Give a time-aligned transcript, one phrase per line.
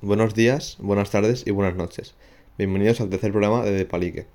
[0.00, 2.14] Buenos días, buenas tardes y buenas noches.
[2.56, 4.26] Bienvenidos al tercer programa de The Palique,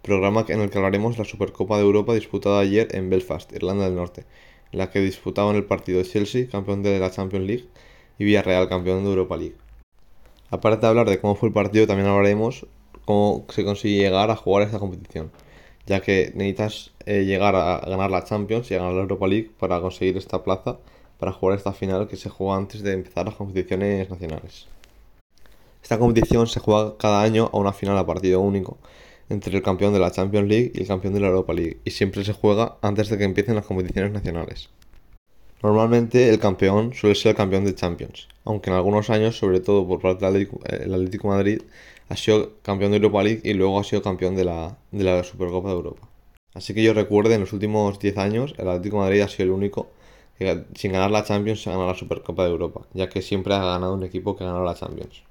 [0.00, 3.84] programa en el que hablaremos de la Supercopa de Europa disputada ayer en Belfast, Irlanda
[3.84, 4.24] del Norte,
[4.72, 7.68] en la que disputaban el partido Chelsea, campeón de la Champions League,
[8.18, 9.56] y Villarreal, campeón de Europa League.
[10.48, 12.66] Aparte de hablar de cómo fue el partido, también hablaremos
[13.04, 15.30] cómo se consigue llegar a jugar esta competición,
[15.84, 19.50] ya que necesitas eh, llegar a ganar la Champions y a ganar la Europa League
[19.58, 20.78] para conseguir esta plaza
[21.18, 24.66] para jugar esta final que se juega antes de empezar las competiciones nacionales.
[25.84, 28.78] Esta competición se juega cada año a una final a partido único
[29.28, 31.90] entre el campeón de la Champions League y el campeón de la Europa League y
[31.90, 34.70] siempre se juega antes de que empiecen las competiciones nacionales.
[35.62, 39.86] Normalmente el campeón suele ser el campeón de Champions, aunque en algunos años, sobre todo
[39.86, 41.60] por parte del Atlético, Madrid,
[42.08, 45.74] ha sido campeón de Europa League y luego ha sido campeón de la, Supercopa de
[45.74, 46.08] Europa.
[46.54, 49.50] Así que yo recuerdo en los últimos 10 años el Atlético Madrid ha sido el
[49.50, 49.90] único
[50.38, 53.58] que sin ganar la Champions ha ganado la Supercopa de Europa, ya que siempre ha
[53.58, 55.24] ganado un equipo que ha ganado la Champions.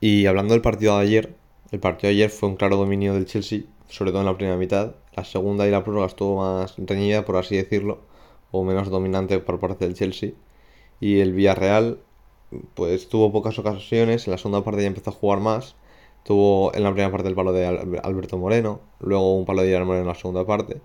[0.00, 1.34] Y hablando del partido de ayer,
[1.70, 4.56] el partido de ayer fue un claro dominio del Chelsea, sobre todo en la primera
[4.56, 4.94] mitad.
[5.16, 8.00] La segunda y la prórroga estuvo más reñida, por así decirlo,
[8.50, 10.32] o menos dominante por parte del Chelsea.
[11.00, 11.98] Y el Villarreal,
[12.74, 15.76] pues tuvo pocas ocasiones, en la segunda parte ya empezó a jugar más.
[16.24, 19.86] Tuvo en la primera parte el palo de Alberto Moreno, luego un palo de Gerard
[19.86, 20.80] Moreno en la segunda parte.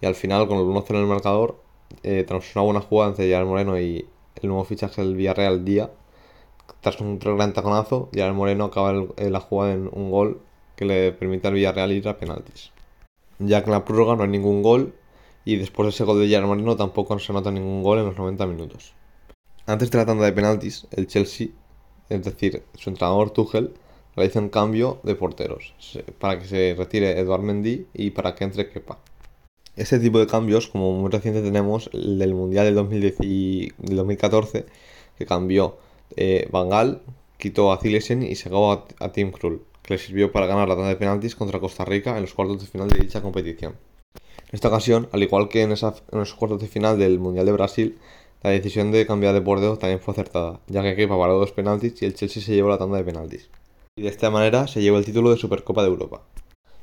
[0.00, 1.60] Y al final, con el 1-0 en el marcador,
[2.02, 4.06] eh, tras una buena jugada entre Gerard Moreno y
[4.40, 5.90] el nuevo fichaje del Villarreal Día,
[6.80, 10.40] tras un gran taconazo, Gerard Moreno acaba la jugada en un gol
[10.76, 12.72] que le permite al Villarreal ir a penaltis.
[13.38, 14.94] Ya que en la prórroga no hay ningún gol
[15.44, 18.16] y después de ese gol de Gerard Moreno tampoco se nota ningún gol en los
[18.16, 18.94] 90 minutos.
[19.66, 21.48] Antes de la tanda de penaltis, el Chelsea,
[22.08, 23.72] es decir, su entrenador Tuchel,
[24.16, 25.74] realiza un cambio de porteros
[26.18, 28.98] para que se retire Eduard Mendy y para que entre Kepa.
[29.74, 33.96] Este tipo de cambios, como muy reciente tenemos el del Mundial del, 2010 y del
[33.96, 34.66] 2014,
[35.16, 35.78] que cambió
[36.16, 36.48] eh,
[37.38, 40.74] quitó a Zilesen y sacó a, a Tim Krul, que le sirvió para ganar la
[40.74, 43.74] tanda de penaltis contra Costa Rica en los cuartos de final de dicha competición.
[44.14, 47.52] En esta ocasión, al igual que en, esa, los cuartos de final del Mundial de
[47.52, 47.98] Brasil,
[48.42, 52.02] la decisión de cambiar de portero también fue acertada, ya que Kepa paró dos penaltis
[52.02, 53.50] y el Chelsea se llevó la tanda de penaltis.
[53.96, 56.22] Y de esta manera se llevó el título de Supercopa de Europa.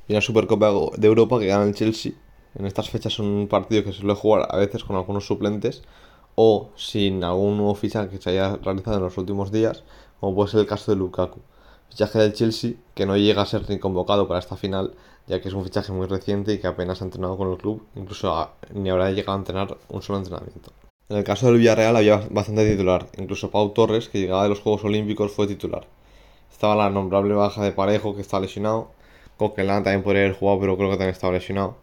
[0.07, 2.13] Y una Supercopa de Europa que gana el Chelsea.
[2.55, 5.83] En estas fechas es un partido que suele jugar a veces con algunos suplentes
[6.41, 9.83] o sin algún nuevo fichaje que se haya realizado en los últimos días,
[10.21, 11.41] como puede ser el caso de Lukaku.
[11.89, 14.93] Fichaje del Chelsea que no llega a ser ni convocado para esta final
[15.27, 17.85] ya que es un fichaje muy reciente y que apenas ha entrenado con el club,
[17.95, 20.71] incluso ni habrá llegado a entrenar un solo entrenamiento.
[21.09, 24.61] En el caso del Villarreal había bastante titular, incluso Pau Torres, que llegaba de los
[24.61, 25.87] Juegos Olímpicos, fue titular.
[26.49, 28.91] Estaba la nombrable baja de Parejo, que está lesionado,
[29.37, 31.75] Coquelin también podría haber jugado, pero creo que también estaba lesionado.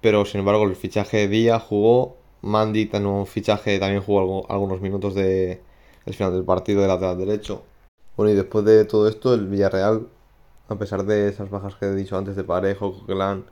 [0.00, 5.14] Pero sin embargo, el fichaje de Díaz jugó, Mandy un fichaje, también jugó algunos minutos
[5.14, 5.60] de
[6.06, 7.62] el final del partido de lateral derecho.
[8.16, 10.08] Bueno, y después de todo esto, el Villarreal
[10.68, 13.44] a pesar de esas bajas que he dicho antes de Parejo, Coquelin,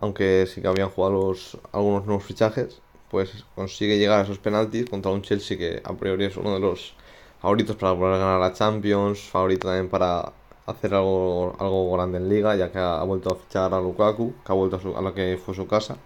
[0.00, 1.34] aunque sí que habían jugado
[1.72, 2.80] algunos nuevos fichajes,
[3.10, 6.60] pues consigue llegar a esos penaltis contra un Chelsea que a priori es uno de
[6.60, 6.94] los
[7.40, 10.32] favoritos para poder ganar la Champions, favorito también para
[10.66, 14.52] hacer algo, algo grande en liga, ya que ha, vuelto a fichar a Lukaku, que
[14.52, 15.96] ha vuelto a, a lo que fue su casa.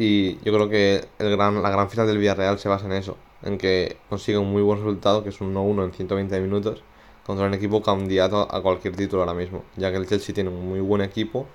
[0.00, 3.16] Y yo creo que el gran, la gran final del Villarreal se basa en eso,
[3.42, 6.84] en que consigue un muy buen resultado, que es un 1-1 en 120 minutos,
[7.26, 10.68] contra un equipo candidato a cualquier título ahora mismo, ya que el Chelsea tiene un
[10.68, 11.48] muy buen equipo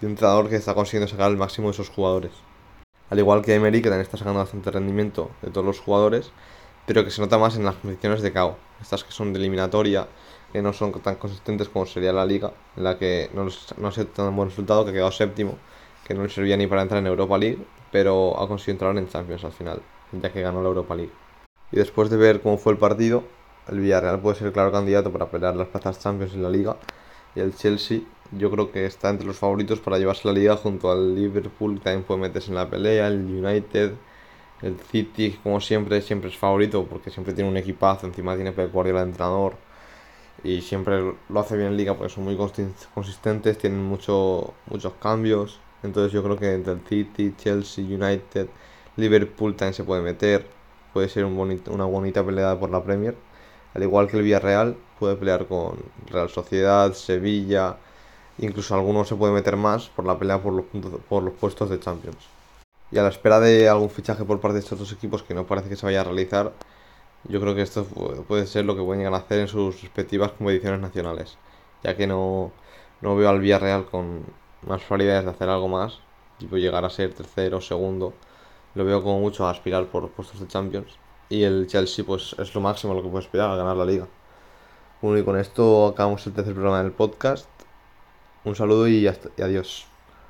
[0.00, 2.30] y un entrenador que está consiguiendo sacar el máximo de esos jugadores.
[3.10, 6.30] Al igual que Emery, que también está sacando bastante rendimiento de todos los jugadores,
[6.86, 10.06] pero que se nota más en las competiciones de KO, estas que son de eliminatoria,
[10.52, 13.92] que no son tan consistentes como sería la liga, en la que no, no ha
[13.92, 15.58] sido tan buen resultado, que ha quedado séptimo,
[16.08, 17.58] que no le servía ni para entrar en Europa League,
[17.92, 19.82] pero ha conseguido entrar en Champions al final,
[20.12, 21.12] ya que ganó la Europa League.
[21.70, 23.24] Y después de ver cómo fue el partido,
[23.68, 26.76] el Villarreal puede ser el claro candidato para pelear las plazas Champions en la liga.
[27.34, 28.00] Y el Chelsea
[28.32, 31.84] yo creo que está entre los favoritos para llevarse la liga junto al Liverpool, que
[31.84, 33.92] también puede meterse en la pelea, el United,
[34.62, 38.72] el City, como siempre, siempre es favorito porque siempre tiene un equipazo, encima tiene Pep
[38.72, 39.56] Guardiola de entrenador
[40.42, 45.60] y siempre lo hace bien en liga porque son muy consistentes, tienen mucho, muchos cambios.
[45.82, 48.48] Entonces yo creo que entre el City, Chelsea, United,
[48.96, 50.46] Liverpool también se puede meter.
[50.92, 53.14] Puede ser una bonita pelea por la Premier
[53.74, 55.76] al igual que el Villarreal, puede pelear con
[56.08, 57.76] Real Sociedad, Sevilla,
[58.38, 60.64] incluso algunos se puede meter más por la pelea por los,
[61.08, 62.18] por los puestos de Champions.
[62.90, 65.46] Y a la espera de algún fichaje por parte de estos dos equipos que no
[65.46, 66.52] parece que se vaya a realizar,
[67.24, 67.84] yo creo que esto
[68.26, 71.36] puede ser lo que pueden llegar a hacer en sus respectivas competiciones nacionales,
[71.84, 72.52] ya que no,
[73.02, 74.24] no veo al Villarreal con
[74.66, 76.00] más probabilidades de hacer algo más,
[76.38, 78.12] tipo llegar a ser tercero, segundo,
[78.74, 82.54] lo veo como mucho a aspirar por puestos de Champions y el Chelsea pues es
[82.54, 84.06] lo máximo lo que puede esperar, ganar la liga.
[85.02, 87.48] Bueno, y con esto acabamos el tercer programa del podcast.
[88.44, 89.97] Un saludo y adiós.